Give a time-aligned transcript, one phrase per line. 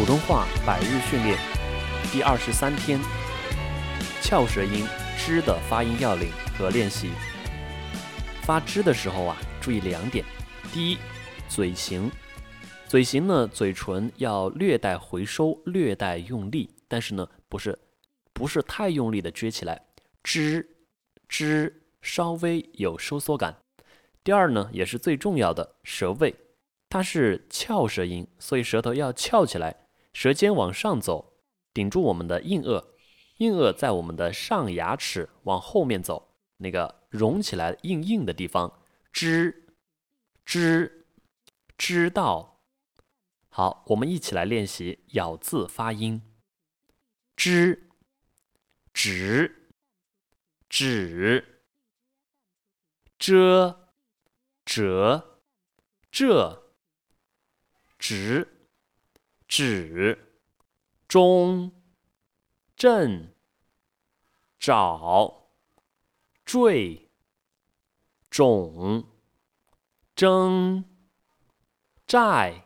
[0.00, 1.38] 普通话百日训练
[2.10, 2.98] 第二十三天，
[4.22, 4.86] 翘舌音
[5.18, 7.10] “之”的发音要领和练习。
[8.40, 10.24] 发“之”的时候啊，注意两点：
[10.72, 10.96] 第一，
[11.50, 12.10] 嘴型，
[12.88, 17.78] 嘴型呢，嘴唇要略带回收，略带用力，但是呢，不是
[18.32, 19.82] 不是太用力的撅起来
[20.24, 20.66] ，“之”
[21.28, 23.54] 之稍微有收缩感。
[24.24, 26.34] 第二呢，也是最重要的，舌位。
[26.88, 29.76] 它是翘舌音，所以舌头要翘起来，
[30.12, 31.40] 舌尖往上走，
[31.72, 32.84] 顶住我们的硬腭，
[33.38, 38.80] 硬腭在我们的上牙齿往后面走，那个隆起来硬硬的地方，
[39.12, 39.68] 知
[40.44, 41.06] 知
[41.76, 42.60] 知道。
[43.48, 46.22] 好，我们一起来练习咬字发音，
[47.36, 47.88] 知
[48.92, 49.70] 指
[50.68, 51.62] 指
[53.18, 53.88] 遮
[54.64, 55.40] 折
[56.10, 56.66] 这。
[58.02, 58.59] 直、
[59.50, 60.16] 指、
[61.08, 61.72] 中、
[62.76, 63.34] 正、
[64.60, 65.50] 找、
[66.44, 67.10] 坠、
[68.30, 69.08] 种、
[70.14, 70.84] 争、
[72.06, 72.64] 寨、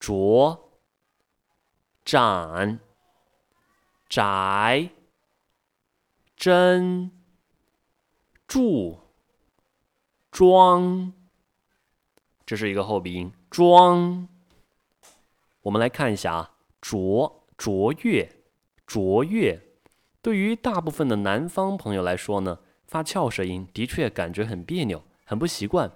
[0.00, 0.80] 着、
[2.06, 2.80] 展、
[4.08, 4.90] 宅、
[6.34, 7.10] 真、
[8.46, 8.98] 住、
[10.30, 11.12] 庄。
[12.46, 13.30] 这是一个后鼻音。
[13.50, 14.26] 庄，
[15.64, 18.30] 我们来看一下啊，卓卓越
[18.86, 19.58] 卓越，
[20.20, 25.90] 对于大部分的南方朋友来说呢，发翘舌音的确感觉很别扭，很不习惯。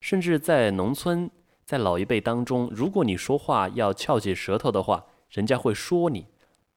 [0.00, 1.30] 甚至在农村，
[1.64, 6.26] 在老一辈当中，如果你说话要翘起舌头的话，人家会说你，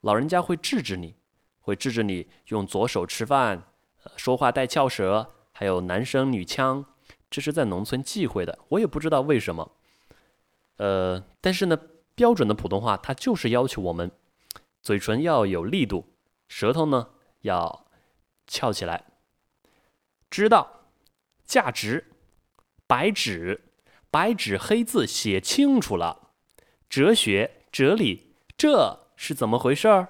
[0.01, 1.15] 老人家会制止你，
[1.59, 3.63] 会制止你用左手吃饭，
[4.15, 6.85] 说话带翘舌，还有男声女腔，
[7.31, 8.59] 这是在农村忌讳的。
[8.69, 9.71] 我也不知道为什么。
[10.77, 11.75] 呃，但是呢，
[12.17, 14.09] 标准的普通话它就是要求我们
[14.81, 16.07] 嘴唇要有力度，
[16.47, 17.09] 舌头呢
[17.41, 17.85] 要
[18.47, 19.05] 翘起来。
[20.27, 20.87] 知道，
[21.45, 22.11] 价值，
[22.87, 23.61] 白纸，
[24.09, 26.31] 白纸黑字写清楚了。
[26.89, 30.07] 哲学，哲理，这是怎么回事儿？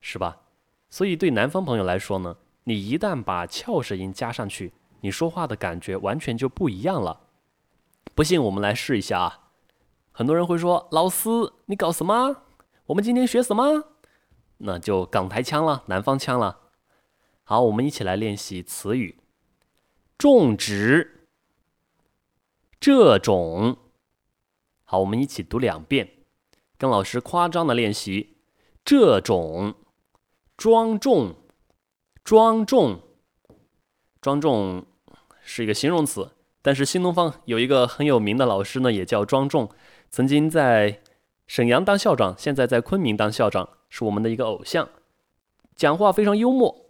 [0.00, 0.40] 是吧？
[0.88, 7.28] 所以对南方朋友来说呢，你一旦把翘舌音加上去，你说话的感觉完全就不一样了。
[8.16, 9.39] 不信，我们来试一下啊。
[10.12, 11.28] 很多人会说：“老师，
[11.66, 12.42] 你搞什么？
[12.86, 13.84] 我们今天学什么？”
[14.58, 16.58] 那就港台腔了，南方腔了。
[17.44, 19.18] 好，我们一起来练习词语：
[20.18, 21.28] 种植，
[22.78, 23.78] 这种。
[24.84, 26.10] 好，我们一起读两遍，
[26.76, 28.36] 跟老师夸张的练习：
[28.84, 29.74] 这种，
[30.56, 31.36] 庄重，
[32.22, 33.00] 庄重，
[34.20, 34.84] 庄重
[35.40, 39.70] 是一个形容词，但是新东方有一个很有名的老师呢，也叫庄重。
[40.10, 41.00] 曾经在
[41.46, 44.88] 沈阳当校长，现在在昆明当校长，是我们的一个偶像。
[45.76, 46.86] 讲话非常幽默。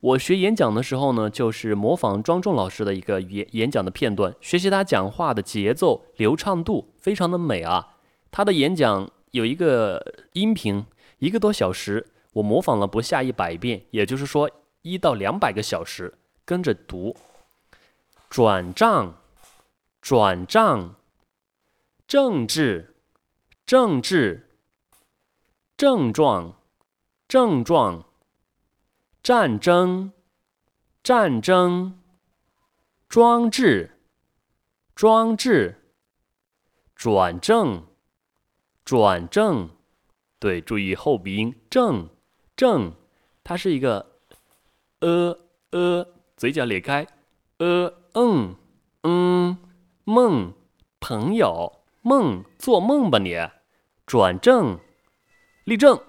[0.00, 7.96] 我学演讲的时候呢，就是模仿庄重老师的一个演演讲的片段，学习他讲话的节奏流畅度，非常的美啊。
[8.30, 10.84] 他的演讲有一个音频，
[11.18, 14.50] 一个多小时，我模仿了不下一百遍，也就是说
[14.80, 16.14] 一到两百个小时
[16.46, 17.14] 跟着读。
[18.30, 19.14] 转账，
[20.00, 20.94] 转账。
[22.12, 22.94] 政治，
[23.64, 24.50] 政治，
[25.78, 26.60] 症状，
[27.26, 28.04] 症状，
[29.22, 30.12] 战争，
[31.02, 31.98] 战争，
[33.08, 33.98] 装置，
[34.94, 35.94] 装置，
[36.94, 37.86] 转正，
[38.84, 39.70] 转正，
[40.38, 42.10] 对，注意后鼻音，正，
[42.54, 42.94] 正，
[43.42, 44.18] 它是一个
[45.00, 45.40] 呃
[45.70, 46.06] 呃，
[46.36, 47.06] 嘴角咧开，
[47.56, 48.54] 呃嗯
[49.00, 49.56] 嗯，
[50.04, 50.52] 梦，
[51.00, 51.81] 朋友。
[52.04, 53.36] 梦做梦吧你，
[54.04, 54.80] 转正，
[55.64, 56.02] 立正，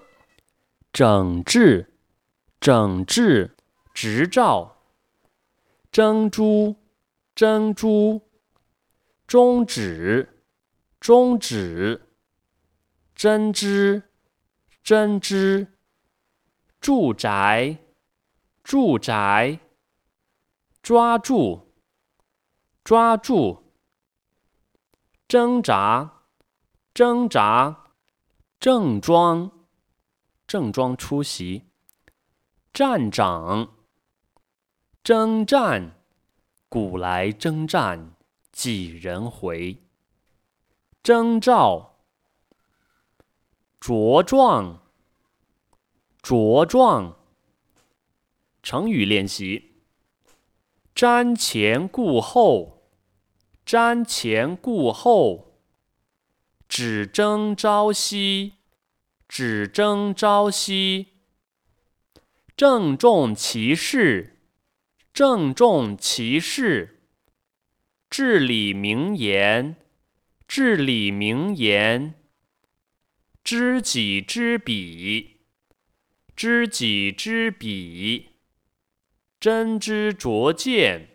[0.92, 1.94] 整治，
[2.58, 3.56] 整治，
[3.94, 4.76] 执照，
[5.92, 6.74] 珍珠，
[7.36, 8.20] 珍珠，
[9.28, 10.42] 终止，
[10.98, 12.08] 终止，
[13.14, 14.02] 针织，
[14.82, 15.68] 针织，
[16.80, 17.78] 住宅，
[18.64, 19.60] 住宅，
[20.82, 21.72] 抓住，
[22.82, 23.63] 抓住。
[25.26, 26.22] 挣扎，
[26.92, 27.86] 挣扎，
[28.60, 29.50] 正装，
[30.46, 31.64] 正装出席，
[32.74, 33.72] 站长，
[35.02, 35.96] 征战，
[36.68, 38.14] 古来征战
[38.52, 39.82] 几人回？
[41.02, 41.96] 征兆，
[43.80, 44.82] 茁壮，
[46.22, 47.16] 茁壮。
[48.62, 49.82] 成语练习：
[50.94, 52.83] 瞻前顾后。
[53.74, 55.58] 瞻前顾后，
[56.68, 58.52] 只争朝夕，
[59.26, 61.08] 只争朝夕。
[62.56, 64.38] 郑重其事，
[65.12, 67.00] 郑重其事。
[68.08, 69.74] 至理名言，
[70.46, 72.14] 至理名言。
[73.42, 75.38] 知己知彼，
[76.36, 78.36] 知己知彼。
[79.40, 81.13] 真知灼见，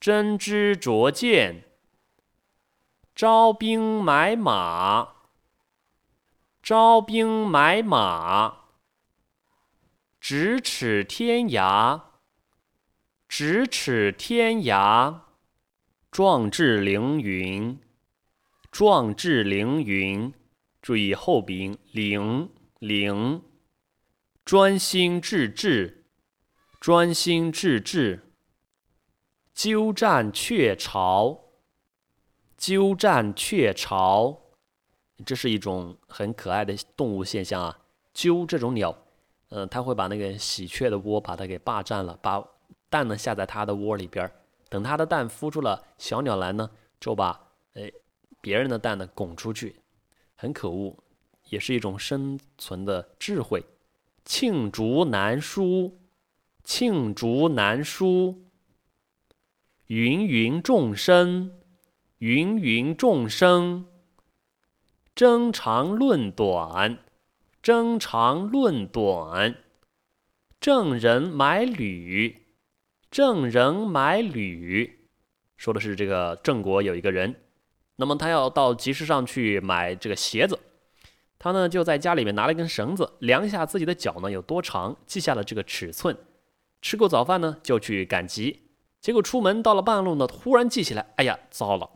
[0.00, 1.64] 真知灼见。
[3.14, 5.08] 招兵买马，
[6.62, 8.60] 招兵买马。
[10.22, 12.00] 咫尺天涯，
[13.28, 15.20] 咫尺天涯。
[16.10, 17.78] 壮志凌云，
[18.72, 20.32] 壮志凌云。
[20.80, 23.42] 注意后鼻音，凌凌。
[24.46, 26.06] 专心致志，
[26.80, 28.29] 专心致志。
[29.62, 31.38] 鸠占鹊巢，
[32.56, 34.40] 鸠占鹊巢。
[35.26, 37.78] 这是一种很可爱的动物现象啊。
[38.14, 38.96] 鸠这种鸟，
[39.50, 42.42] 嗯，它会把那个喜鹊的窝把它给霸占了，把
[42.88, 44.32] 蛋呢下在它的窝里边儿。
[44.70, 47.38] 等它的蛋孵出了，小鸟来呢，就把
[47.74, 47.92] 哎
[48.40, 49.76] 别人的蛋呢拱出去。
[50.36, 50.96] 很可恶，
[51.50, 53.62] 也是一种生存的智慧。
[54.24, 55.98] 罄竹难书，
[56.64, 58.46] 罄竹难书。
[59.90, 61.50] 芸芸众生，
[62.18, 63.86] 芸芸众生。
[65.16, 66.98] 争长论短，
[67.60, 69.56] 争长论短。
[70.60, 72.36] 郑人买履，
[73.10, 75.08] 郑人买履。
[75.56, 77.34] 说的是这个郑国有一个人。
[77.96, 80.56] 那么他要到集市上去买这个鞋子，
[81.36, 86.16] 他呢就在家里面拿了一根绳子，量一下自己的脚呢有多长，记下了这个尺寸。
[86.80, 88.69] 吃过早饭呢就去赶集，
[89.00, 91.88] 结果出门到了半路呢，突然记起来，哎呀，糟了！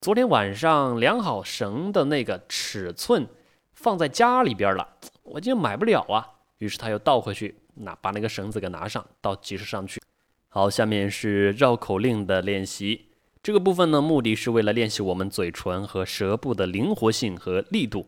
[0.00, 3.26] 昨天晚上量好绳的那个尺寸
[3.72, 6.30] 放在家里边了，我今天买不了啊。
[6.58, 10.00] 于是他又倒回去，拿把那个绳子给拿上，到集市上去。
[10.48, 13.06] 好，下面是绕口令的练习。
[13.42, 18.06] 这个部分呢，目的是为了练习我们嘴唇和舌部的灵活性和力度。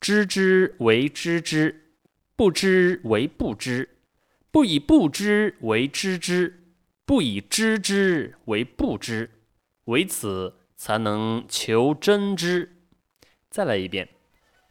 [0.00, 1.92] 知之为知之，
[2.34, 3.88] 不知为不知，
[4.50, 6.59] 不以不知为知之，
[7.10, 9.28] 不以知之为不知，
[9.86, 12.76] 为此才能求真知。
[13.50, 14.08] 再来一遍：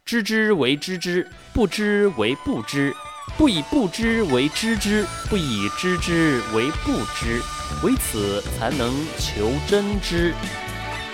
[0.06, 2.94] 知之为知之，不知为不知。
[3.36, 7.42] 不以不知为知之，不以知之为不知，
[7.84, 10.32] 为此才能求真知。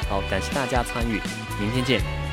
[0.09, 1.21] 好，感谢大家参与，
[1.59, 2.26] 明天见。